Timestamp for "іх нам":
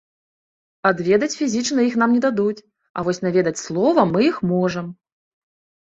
1.89-2.15